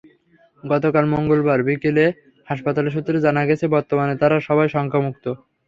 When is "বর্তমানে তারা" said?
3.75-4.37